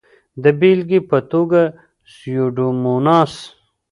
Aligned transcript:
د 0.43 0.45
بېلګې 0.59 0.99
په 1.09 1.17
توګه 1.31 1.61
سیوډوموناس. 2.13 3.33